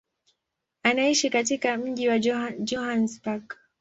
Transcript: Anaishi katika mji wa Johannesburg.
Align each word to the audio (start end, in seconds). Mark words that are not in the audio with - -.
Anaishi 0.83 1.29
katika 1.29 1.77
mji 1.77 2.07
wa 2.09 2.19
Johannesburg. 2.59 3.55